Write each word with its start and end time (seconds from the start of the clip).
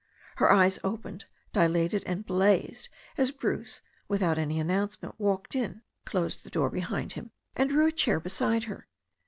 Her 0.37 0.51
eyes 0.51 0.79
opened, 0.83 1.25
dilated 1.53 2.01
and 2.07 2.25
blazed 2.25 2.89
as 3.19 3.29
Bruce 3.29 3.83
without 4.07 4.39
any 4.39 4.59
announcement 4.59 5.13
walked 5.19 5.53
in, 5.55 5.83
closed 6.05 6.43
the 6.43 6.49
door 6.49 6.71
behind 6.71 7.11
him, 7.11 7.29
and 7.55 7.69
drew 7.69 7.85
a 7.85 7.91
chair 7.91 8.19
beside 8.19 8.63
her. 8.63 8.87